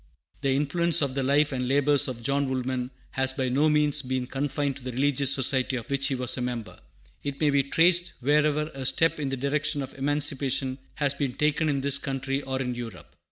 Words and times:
The 0.41 0.55
influence 0.55 1.03
of 1.03 1.13
the 1.13 1.21
life 1.21 1.51
and 1.51 1.67
labors 1.67 2.07
of 2.07 2.23
John 2.23 2.49
Woolman 2.49 2.89
has 3.11 3.33
by 3.33 3.49
no 3.49 3.69
means 3.69 4.01
been 4.01 4.25
confined 4.25 4.77
to 4.77 4.83
the 4.83 4.93
religious 4.93 5.31
society 5.31 5.75
of 5.75 5.91
which 5.91 6.07
he 6.07 6.15
was 6.15 6.35
a 6.37 6.41
member. 6.41 6.79
It 7.23 7.39
may 7.39 7.51
be 7.51 7.61
traced 7.61 8.13
wherever 8.19 8.71
a 8.73 8.87
step 8.87 9.19
in 9.19 9.29
the 9.29 9.37
direction 9.37 9.83
of 9.83 9.93
emancipation 9.93 10.79
has 10.95 11.13
been 11.13 11.33
taken 11.33 11.69
in 11.69 11.81
this 11.81 11.99
country 11.99 12.41
or 12.41 12.59
in 12.59 12.73
Europe. 12.73 13.15